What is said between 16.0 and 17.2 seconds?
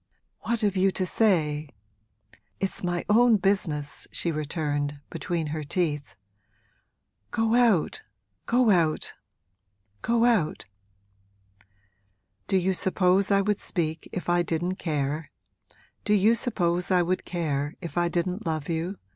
do you suppose I